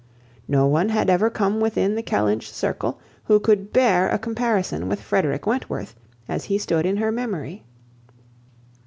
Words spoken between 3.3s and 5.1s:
could bear a comparison with